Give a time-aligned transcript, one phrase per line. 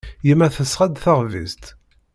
[0.27, 1.63] Yemma tesɣa-d taxbizt.